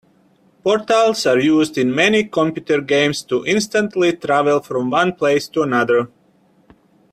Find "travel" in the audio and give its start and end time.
4.17-4.59